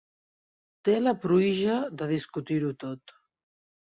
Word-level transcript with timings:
Té 0.87 0.95
la 1.01 1.11
pruïja 1.25 1.75
de 1.99 2.07
discutir-ho 2.13 2.73
tot. 2.85 3.15